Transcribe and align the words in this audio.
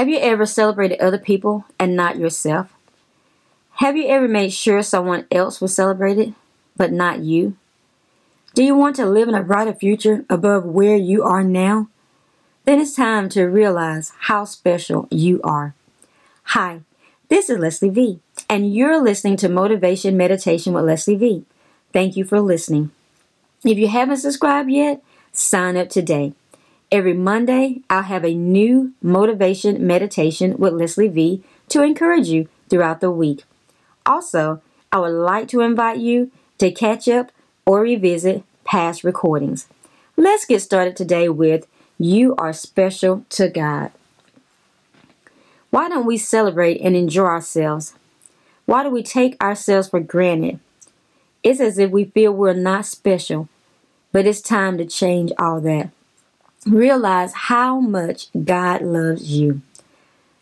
Have 0.00 0.08
you 0.08 0.16
ever 0.16 0.46
celebrated 0.46 0.98
other 0.98 1.18
people 1.18 1.66
and 1.78 1.94
not 1.94 2.16
yourself? 2.16 2.72
Have 3.72 3.98
you 3.98 4.08
ever 4.08 4.26
made 4.26 4.50
sure 4.50 4.82
someone 4.82 5.26
else 5.30 5.60
was 5.60 5.74
celebrated, 5.74 6.34
but 6.74 6.90
not 6.90 7.18
you? 7.18 7.58
Do 8.54 8.64
you 8.64 8.74
want 8.74 8.96
to 8.96 9.04
live 9.04 9.28
in 9.28 9.34
a 9.34 9.42
brighter 9.42 9.74
future 9.74 10.24
above 10.30 10.64
where 10.64 10.96
you 10.96 11.22
are 11.22 11.44
now? 11.44 11.88
Then 12.64 12.80
it's 12.80 12.96
time 12.96 13.28
to 13.28 13.44
realize 13.44 14.14
how 14.20 14.46
special 14.46 15.06
you 15.10 15.38
are. 15.44 15.74
Hi, 16.44 16.80
this 17.28 17.50
is 17.50 17.58
Leslie 17.58 17.90
V, 17.90 18.20
and 18.48 18.74
you're 18.74 19.02
listening 19.02 19.36
to 19.36 19.50
Motivation 19.50 20.16
Meditation 20.16 20.72
with 20.72 20.86
Leslie 20.86 21.16
V. 21.16 21.44
Thank 21.92 22.16
you 22.16 22.24
for 22.24 22.40
listening. 22.40 22.90
If 23.66 23.76
you 23.76 23.88
haven't 23.88 24.16
subscribed 24.16 24.70
yet, 24.70 25.02
sign 25.34 25.76
up 25.76 25.90
today. 25.90 26.32
Every 26.92 27.12
Monday, 27.12 27.82
I'll 27.88 28.02
have 28.02 28.24
a 28.24 28.34
new 28.34 28.94
motivation 29.00 29.86
meditation 29.86 30.56
with 30.58 30.72
Leslie 30.72 31.06
V 31.06 31.40
to 31.68 31.84
encourage 31.84 32.26
you 32.26 32.48
throughout 32.68 33.00
the 33.00 33.12
week. 33.12 33.44
Also, 34.04 34.60
I 34.90 34.98
would 34.98 35.12
like 35.12 35.46
to 35.48 35.60
invite 35.60 35.98
you 35.98 36.32
to 36.58 36.72
catch 36.72 37.06
up 37.06 37.30
or 37.64 37.82
revisit 37.82 38.42
past 38.64 39.04
recordings. 39.04 39.68
Let's 40.16 40.44
get 40.44 40.62
started 40.62 40.96
today 40.96 41.28
with 41.28 41.68
You 41.96 42.34
Are 42.36 42.52
Special 42.52 43.24
to 43.30 43.48
God. 43.48 43.92
Why 45.70 45.88
don't 45.88 46.06
we 46.06 46.18
celebrate 46.18 46.80
and 46.80 46.96
enjoy 46.96 47.26
ourselves? 47.26 47.94
Why 48.66 48.82
do 48.82 48.90
we 48.90 49.04
take 49.04 49.40
ourselves 49.40 49.90
for 49.90 50.00
granted? 50.00 50.58
It's 51.44 51.60
as 51.60 51.78
if 51.78 51.92
we 51.92 52.06
feel 52.06 52.32
we're 52.32 52.52
not 52.52 52.84
special, 52.84 53.48
but 54.10 54.26
it's 54.26 54.40
time 54.40 54.76
to 54.78 54.84
change 54.84 55.30
all 55.38 55.60
that. 55.60 55.90
Realize 56.66 57.32
how 57.32 57.80
much 57.80 58.28
God 58.44 58.82
loves 58.82 59.30
you. 59.30 59.62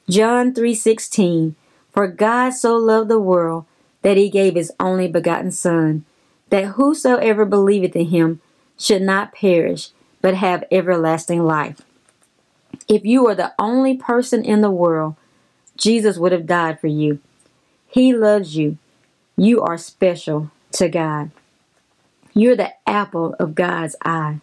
John 0.09 0.53
3:16 0.53 1.55
For 1.93 2.09
God 2.09 2.51
so 2.51 2.77
loved 2.77 3.09
the 3.09 3.21
world 3.21 3.67
that 4.03 4.17
he 4.17 4.29
gave 4.29 4.55
his 4.55 4.73
only 4.81 5.07
begotten 5.07 5.53
son 5.53 6.05
that 6.51 6.75
whosoever 6.77 7.45
believeth 7.45 7.95
in 7.95 8.07
him 8.07 8.41
should 8.79 9.03
not 9.03 9.33
perish 9.33 9.91
but 10.21 10.35
have 10.35 10.65
everlasting 10.71 11.45
life. 11.45 11.83
If 12.89 13.05
you 13.05 13.25
were 13.25 13.35
the 13.35 13.53
only 13.59 13.97
person 13.97 14.45
in 14.45 14.61
the 14.61 14.71
world, 14.71 15.15
Jesus 15.77 16.19
would 16.19 16.33
have 16.33 16.47
died 16.47 16.81
for 16.81 16.87
you. 16.89 17.21
He 17.87 18.15
loves 18.15 18.57
you. 18.57 18.79
You 19.37 19.63
are 19.63 19.79
special 19.79 20.51
to 20.73 20.89
God. 20.89 21.31
You're 22.35 22.57
the 22.57 22.73
apple 22.89 23.35
of 23.39 23.55
God's 23.55 23.95
eye. 24.05 24.41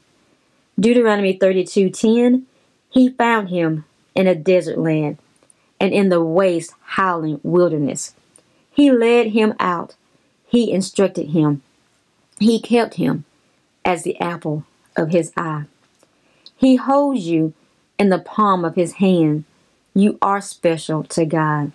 Deuteronomy 0.79 1.37
32:10 1.37 2.43
He 2.89 3.09
found 3.09 3.49
him 3.49 3.85
in 4.13 4.27
a 4.27 4.35
desert 4.35 4.77
land 4.77 5.17
and 5.79 5.93
in 5.93 6.09
the 6.09 6.23
waste 6.23 6.73
howling 6.81 7.39
wilderness. 7.43 8.13
He 8.71 8.91
led 8.91 9.27
him 9.27 9.53
out. 9.59 9.95
He 10.47 10.71
instructed 10.71 11.29
him. 11.29 11.61
He 12.39 12.59
kept 12.59 12.95
him 12.95 13.25
as 13.83 14.03
the 14.03 14.19
apple 14.19 14.65
of 14.97 15.09
his 15.09 15.31
eye. 15.37 15.65
He 16.57 16.75
holds 16.75 17.27
you 17.27 17.53
in 17.97 18.09
the 18.09 18.19
palm 18.19 18.65
of 18.65 18.75
his 18.75 18.93
hand. 18.93 19.45
You 19.93 20.17
are 20.21 20.41
special 20.41 21.03
to 21.03 21.25
God. 21.25 21.71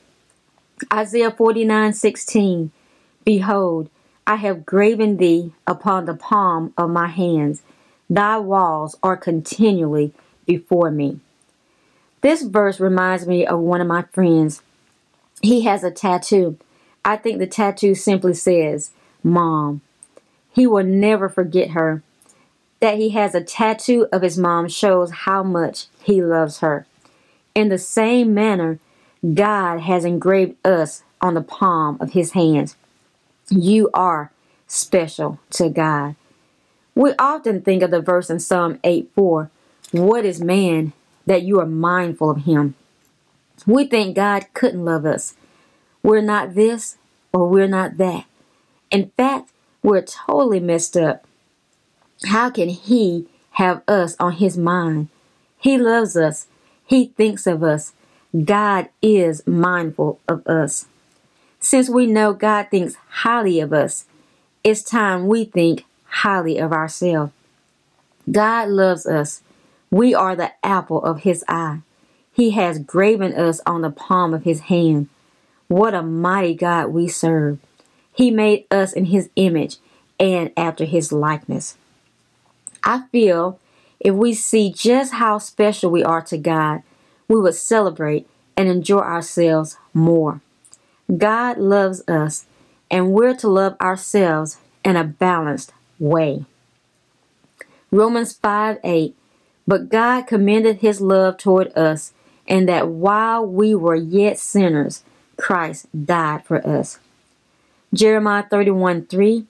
Isaiah 0.93 1.31
49 1.31 1.93
16. 1.93 2.73
Behold, 3.25 3.91
I 4.27 4.37
have 4.37 4.67
graven 4.67 5.17
thee 5.17 5.53
upon 5.67 6.05
the 6.05 6.15
palm 6.15 6.73
of 6.77 6.91
my 6.91 7.09
hands. 7.09 7.63
Thy 8.11 8.39
walls 8.39 8.97
are 9.05 9.17
continually 9.17 10.13
before 10.45 10.91
me. 10.91 11.21
This 12.23 12.43
verse 12.43 12.81
reminds 12.81 13.25
me 13.27 13.47
of 13.47 13.61
one 13.61 13.81
of 13.81 13.87
my 13.87 14.03
friends. 14.03 14.63
He 15.41 15.63
has 15.63 15.85
a 15.85 15.93
tattoo. 15.93 16.59
I 17.05 17.17
think 17.17 17.39
the 17.39 17.47
tattoo 17.47 17.95
simply 17.95 18.35
says, 18.35 18.91
Mom. 19.23 19.81
He 20.53 20.67
will 20.67 20.85
never 20.85 21.29
forget 21.29 21.71
her. 21.71 22.03
That 22.81 22.99
he 22.99 23.11
has 23.11 23.35
a 23.35 23.45
tattoo 23.45 24.09
of 24.13 24.23
his 24.23 24.37
mom 24.37 24.69
shows 24.69 25.11
how 25.11 25.43
much 25.43 25.87
he 26.03 26.21
loves 26.21 26.59
her. 26.59 26.87
In 27.55 27.69
the 27.69 27.79
same 27.79 28.35
manner, 28.35 28.81
God 29.35 29.81
has 29.81 30.05
engraved 30.05 30.57
us 30.67 31.05
on 31.21 31.35
the 31.35 31.43
palm 31.43 31.99
of 32.01 32.13
his 32.13 32.33
hands. 32.33 32.77
You 33.51 33.91
are 33.95 34.33
special 34.67 35.39
to 35.51 35.69
God. 35.69 36.17
We 36.95 37.15
often 37.19 37.63
think 37.63 37.83
of 37.83 37.91
the 37.91 38.01
verse 38.01 38.31
in 38.31 38.41
Psalm 38.41 38.79
8 38.85 39.11
4 39.15 39.51
What 39.93 40.25
is 40.25 40.41
man 40.41 40.93
that 41.27 41.43
you 41.43 41.61
are 41.61 41.67
mindful 41.67 42.31
of 42.31 42.45
him? 42.45 42.75
We 43.67 43.87
think 43.87 44.17
God 44.17 44.47
couldn't 44.55 44.85
love 44.85 45.05
us. 45.05 45.35
We're 46.03 46.23
not 46.23 46.55
this 46.55 46.97
or 47.33 47.49
we're 47.49 47.69
not 47.69 47.99
that. 47.99 48.25
In 48.91 49.13
fact, 49.17 49.53
we're 49.83 50.03
totally 50.03 50.61
messed 50.61 50.97
up. 50.97 51.27
How 52.27 52.51
can 52.51 52.69
He 52.69 53.27
have 53.53 53.83
us 53.89 54.17
on 54.19 54.33
His 54.33 54.59
mind? 54.59 55.09
He 55.59 55.79
loves 55.79 56.17
us, 56.17 56.47
He 56.87 57.07
thinks 57.07 57.47
of 57.47 57.63
us, 57.63 57.93
God 58.45 58.89
is 59.03 59.47
mindful 59.47 60.21
of 60.29 60.47
us. 60.47 60.87
Since 61.59 61.91
we 61.91 62.07
know 62.07 62.33
God 62.33 62.69
thinks 62.71 62.97
highly 63.09 63.61
of 63.61 63.73
us, 63.73 64.07
it's 64.63 64.83
time 64.83 65.27
we 65.27 65.45
think 65.45 65.85
highly 66.11 66.59
of 66.59 66.73
ourselves. 66.73 67.33
God 68.31 68.69
loves 68.69 69.07
us. 69.07 69.43
We 69.91 70.15
are 70.15 70.37
the 70.37 70.53
apple 70.65 71.03
of 71.03 71.21
His 71.21 71.45
eye. 71.49 71.81
He 72.33 72.51
has 72.51 72.79
graven 72.79 73.35
us 73.35 73.61
on 73.67 73.81
the 73.81 73.91
palm 73.91 74.35
of 74.35 74.45
His 74.45 74.61
hand. 74.61 75.09
What 75.69 75.95
a 75.95 76.03
mighty 76.03 76.55
God 76.55 76.89
we 76.89 77.09
serve. 77.09 77.59
He 78.13 78.31
made 78.31 78.67
us 78.71 78.93
in 78.93 79.07
His 79.07 79.31
image 79.37 79.77
and 80.19 80.53
after 80.57 80.85
His 80.85 81.13
likeness. 81.13 81.77
I 82.85 83.07
feel 83.13 83.59
if 83.99 84.15
we 84.15 84.35
see 84.35 84.73
just 84.73 85.15
how 85.15 85.39
special 85.39 85.91
we 85.91 86.03
are 86.03 86.23
to 86.23 86.39
God, 86.39 86.83
we 87.29 87.41
would 87.41 87.55
celebrate 87.55 88.27
and 88.57 88.69
enjoy 88.69 89.01
ourselves 89.01 89.77
more. 89.95 90.41
God 91.17 91.59
loves 91.59 92.07
us, 92.09 92.47
and 92.91 93.13
we're 93.13 93.35
to 93.37 93.49
love 93.49 93.77
ourselves 93.81 94.59
in 94.85 94.97
a 94.97 95.05
balanced 95.05 95.73
way. 96.01 96.45
Romans 97.93 98.33
5 98.33 98.79
8. 98.83 99.17
But 99.67 99.89
God 99.89 100.23
commended 100.23 100.79
his 100.79 101.01
love 101.01 101.37
toward 101.37 101.69
us, 101.77 102.13
and 102.49 102.69
that 102.69 102.89
while 102.89 103.47
we 103.47 103.75
were 103.75 103.95
yet 103.95 104.39
sinners, 104.39 105.05
Christ 105.37 105.87
died 106.05 106.45
for 106.45 106.67
us. 106.67 106.99
Jeremiah 107.95 108.45
31 108.51 109.07
3. 109.07 109.47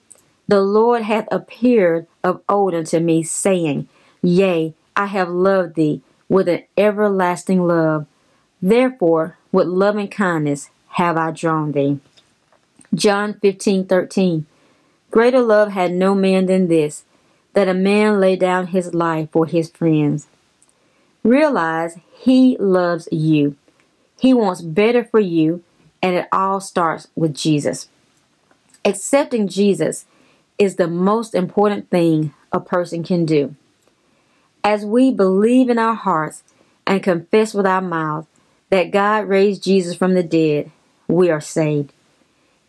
The 0.47 0.61
Lord 0.61 1.03
hath 1.03 1.27
appeared 1.31 2.07
of 2.23 2.41
old 2.49 2.73
unto 2.73 2.99
me, 2.99 3.23
saying, 3.23 3.87
Yea, 4.21 4.73
I 4.95 5.05
have 5.07 5.29
loved 5.29 5.75
thee 5.75 6.01
with 6.27 6.47
an 6.47 6.63
everlasting 6.77 7.65
love. 7.65 8.05
Therefore, 8.61 9.37
with 9.51 9.67
loving 9.67 10.07
kindness 10.07 10.69
have 10.89 11.17
I 11.17 11.31
drawn 11.31 11.71
thee. 11.71 11.99
John 12.93 13.39
15 13.41 13.85
13. 13.85 14.45
Greater 15.11 15.41
love 15.41 15.71
had 15.71 15.91
no 15.91 16.15
man 16.15 16.45
than 16.45 16.69
this, 16.69 17.03
that 17.53 17.67
a 17.67 17.73
man 17.73 18.19
lay 18.19 18.37
down 18.37 18.67
his 18.67 18.93
life 18.93 19.29
for 19.31 19.45
his 19.45 19.69
friends. 19.69 20.27
Realize 21.23 21.97
he 22.17 22.55
loves 22.57 23.09
you. 23.11 23.57
He 24.17 24.33
wants 24.33 24.61
better 24.61 25.03
for 25.03 25.19
you, 25.19 25.63
and 26.01 26.15
it 26.15 26.27
all 26.31 26.61
starts 26.61 27.09
with 27.15 27.35
Jesus. 27.35 27.89
Accepting 28.85 29.47
Jesus 29.47 30.05
is 30.57 30.77
the 30.77 30.87
most 30.87 31.35
important 31.35 31.89
thing 31.89 32.33
a 32.51 32.59
person 32.59 33.03
can 33.03 33.25
do. 33.25 33.55
As 34.63 34.85
we 34.85 35.11
believe 35.11 35.69
in 35.69 35.77
our 35.77 35.95
hearts 35.95 36.43
and 36.87 37.03
confess 37.03 37.53
with 37.53 37.65
our 37.65 37.81
mouths 37.81 38.27
that 38.69 38.91
God 38.91 39.27
raised 39.27 39.63
Jesus 39.63 39.95
from 39.95 40.13
the 40.13 40.23
dead, 40.23 40.71
we 41.07 41.29
are 41.29 41.41
saved. 41.41 41.91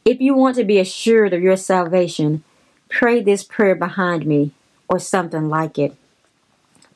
If 0.04 0.20
you 0.20 0.34
want 0.34 0.56
to 0.56 0.64
be 0.64 0.78
assured 0.78 1.32
of 1.32 1.42
your 1.42 1.56
salvation, 1.56 2.42
pray 2.88 3.22
this 3.22 3.44
prayer 3.44 3.76
behind 3.76 4.26
me 4.26 4.50
or 4.88 4.98
something 4.98 5.48
like 5.48 5.78
it. 5.78 5.96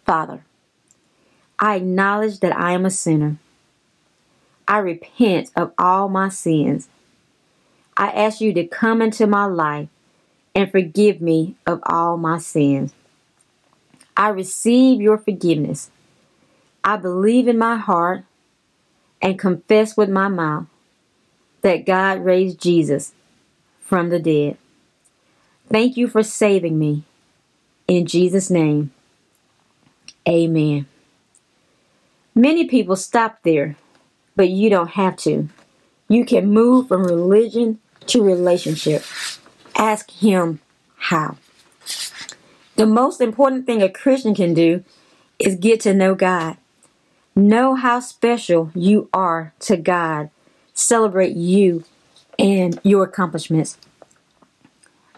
Father, 0.04 0.44
I 1.58 1.76
acknowledge 1.76 2.40
that 2.40 2.56
I 2.56 2.72
am 2.72 2.84
a 2.84 2.90
sinner. 2.90 3.36
I 4.66 4.78
repent 4.78 5.50
of 5.54 5.72
all 5.78 6.08
my 6.08 6.28
sins. 6.28 6.88
I 7.96 8.08
ask 8.08 8.40
you 8.40 8.52
to 8.54 8.66
come 8.66 9.00
into 9.00 9.26
my 9.26 9.46
life 9.46 9.88
and 10.54 10.70
forgive 10.70 11.20
me 11.20 11.54
of 11.66 11.80
all 11.84 12.16
my 12.16 12.38
sins. 12.38 12.92
I 14.16 14.28
receive 14.28 15.00
your 15.00 15.18
forgiveness. 15.18 15.90
I 16.82 16.96
believe 16.96 17.46
in 17.46 17.58
my 17.58 17.76
heart 17.76 18.24
and 19.22 19.38
confess 19.38 19.96
with 19.96 20.08
my 20.08 20.28
mouth 20.28 20.66
that 21.66 21.84
God 21.84 22.24
raised 22.24 22.60
Jesus 22.60 23.12
from 23.80 24.08
the 24.08 24.20
dead. 24.20 24.56
Thank 25.68 25.96
you 25.96 26.06
for 26.06 26.22
saving 26.22 26.78
me. 26.78 27.02
In 27.88 28.06
Jesus' 28.06 28.50
name, 28.50 28.92
amen. 30.28 30.86
Many 32.36 32.68
people 32.68 32.94
stop 32.94 33.42
there 33.42 33.74
but 34.36 34.48
you 34.48 34.70
don't 34.70 34.90
have 34.90 35.16
to. 35.16 35.48
You 36.08 36.24
can 36.24 36.50
move 36.50 36.86
from 36.86 37.02
religion 37.02 37.80
to 38.06 38.22
relationship. 38.22 39.02
Ask 39.74 40.12
Him 40.12 40.60
how. 40.96 41.36
The 42.76 42.86
most 42.86 43.20
important 43.20 43.66
thing 43.66 43.82
a 43.82 43.88
Christian 43.88 44.36
can 44.36 44.54
do 44.54 44.84
is 45.40 45.56
get 45.56 45.80
to 45.80 45.94
know 45.94 46.14
God. 46.14 46.58
Know 47.34 47.74
how 47.74 47.98
special 47.98 48.70
you 48.72 49.08
are 49.12 49.52
to 49.60 49.76
God. 49.76 50.30
Celebrate 50.76 51.34
you 51.34 51.84
and 52.38 52.78
your 52.84 53.04
accomplishments. 53.04 53.78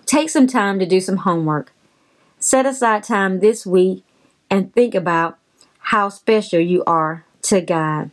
Take 0.06 0.30
some 0.30 0.46
time 0.46 0.78
to 0.78 0.86
do 0.86 1.00
some 1.00 1.18
homework. 1.18 1.72
Set 2.38 2.64
aside 2.64 3.02
time 3.02 3.40
this 3.40 3.66
week 3.66 4.04
and 4.48 4.72
think 4.72 4.94
about 4.94 5.36
how 5.78 6.08
special 6.08 6.60
you 6.60 6.84
are 6.84 7.24
to 7.42 7.60
God. 7.60 8.12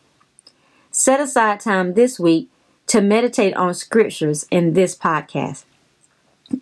Set 0.89 1.19
aside 1.19 1.59
time 1.59 1.93
this 1.93 2.19
week 2.19 2.49
to 2.87 2.99
meditate 2.99 3.55
on 3.55 3.75
scriptures 3.75 4.47
in 4.49 4.73
this 4.73 4.97
podcast. 4.97 5.65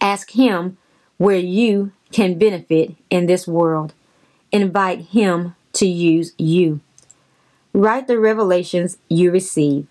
Ask 0.02 0.32
Him 0.32 0.78
where 1.18 1.38
you 1.38 1.94
can 2.12 2.38
benefit 2.38 2.96
in 3.10 3.26
this 3.26 3.48
world. 3.48 3.94
Invite 4.52 5.00
Him 5.08 5.56
to 5.74 5.88
use 5.88 6.34
you. 6.38 6.82
Write 7.72 8.08
the 8.08 8.20
revelations 8.20 8.98
you 9.08 9.32
receive. 9.32 9.88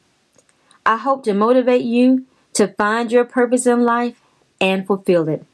I 0.84 0.96
hope 0.96 1.24
to 1.24 1.34
motivate 1.34 1.82
you 1.82 2.26
to 2.54 2.68
find 2.68 3.10
your 3.10 3.24
purpose 3.24 3.66
in 3.66 3.84
life 3.84 4.20
and 4.60 4.86
fulfill 4.86 5.28
it. 5.28 5.44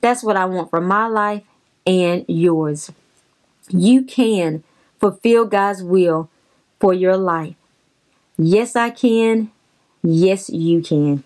That's 0.00 0.22
what 0.22 0.36
I 0.36 0.44
want 0.46 0.70
for 0.70 0.80
my 0.80 1.06
life 1.06 1.42
and 1.86 2.24
yours. 2.28 2.90
You 3.68 4.02
can 4.02 4.62
fulfill 4.98 5.46
God's 5.46 5.82
will 5.82 6.30
for 6.80 6.94
your 6.94 7.16
life. 7.16 7.54
Yes, 8.38 8.76
I 8.76 8.90
can. 8.90 9.50
Yes, 10.02 10.50
you 10.50 10.82
can. 10.82 11.24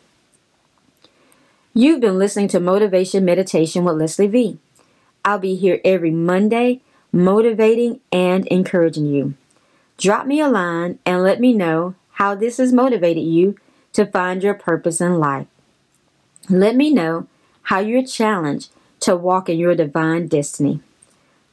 You've 1.75 2.00
been 2.00 2.19
listening 2.19 2.49
to 2.49 2.61
Motivation 2.61 3.25
Meditation 3.25 3.85
with 3.85 3.97
Leslie 3.97 4.26
V. 4.26 4.59
I'll 5.25 5.38
be 5.38 5.55
here 5.55 5.81
every 5.85 6.11
Monday, 6.11 6.81
motivating 7.12 8.00
and 8.11 8.47
encouraging 8.49 9.06
you. 9.06 9.35
Drop 9.99 10.26
me 10.26 10.41
a 10.41 10.49
line 10.49 10.99
and 11.05 11.23
let 11.23 11.41
me 11.41 11.53
know 11.53 11.94
how 12.20 12.34
this 12.34 12.58
has 12.58 12.70
motivated 12.70 13.25
you 13.25 13.56
to 13.94 14.05
find 14.05 14.43
your 14.43 14.52
purpose 14.52 15.00
in 15.00 15.19
life. 15.19 15.46
Let 16.50 16.76
me 16.76 16.93
know 16.93 17.26
how 17.62 17.78
you're 17.78 18.05
challenged 18.05 18.70
to 19.00 19.17
walk 19.17 19.49
in 19.49 19.58
your 19.58 19.75
divine 19.75 20.28
destiny. 20.28 20.81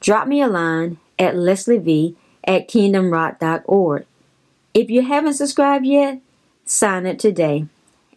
Drop 0.02 0.28
me 0.28 0.42
a 0.42 0.48
line 0.50 0.98
at 1.18 1.36
lesliev 1.36 2.18
at 2.44 2.68
kingdomrock.org. 2.68 4.06
If 4.74 4.90
you 4.90 5.04
haven't 5.04 5.36
subscribed 5.36 5.86
yet, 5.86 6.20
sign 6.66 7.08
up 7.08 7.18
today 7.18 7.68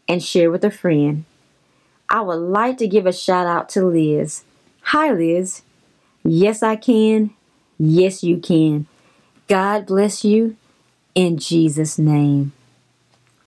and 0.08 0.20
share 0.20 0.50
with 0.50 0.64
a 0.64 0.72
friend. 0.72 1.26
I 2.08 2.20
would 2.20 2.34
like 2.34 2.78
to 2.78 2.88
give 2.88 3.06
a 3.06 3.12
shout 3.12 3.46
out 3.46 3.68
to 3.70 3.84
Liz. 3.84 4.42
Hi, 4.86 5.12
Liz. 5.12 5.62
Yes, 6.24 6.64
I 6.64 6.74
can. 6.74 7.30
Yes, 7.78 8.24
you 8.24 8.38
can. 8.38 8.88
God 9.46 9.86
bless 9.86 10.24
you 10.24 10.56
in 11.14 11.38
Jesus' 11.38 11.98
name. 11.98 12.52